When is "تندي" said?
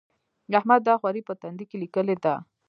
1.41-1.65